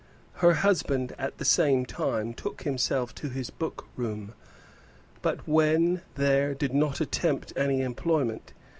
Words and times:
Her 0.37 0.53
husband 0.53 1.13
at 1.19 1.37
the 1.37 1.45
same 1.45 1.85
time 1.85 2.33
took 2.33 2.63
himself 2.63 3.13
to 3.13 3.29
his 3.29 3.51
book 3.51 3.85
room, 3.95 4.33
but 5.21 5.47
when 5.47 6.01
there 6.15 6.55
did 6.55 6.73
not 6.73 7.01
attempt 7.01 7.53
any 7.55 7.83
employment. 7.83 8.51